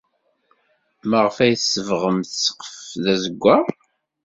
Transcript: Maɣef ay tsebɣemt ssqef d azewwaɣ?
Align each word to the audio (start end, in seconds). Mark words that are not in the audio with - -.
Maɣef 1.09 1.37
ay 1.43 1.53
tsebɣemt 1.55 2.31
ssqef 2.41 2.77
d 3.03 3.05
azewwaɣ? 3.13 3.63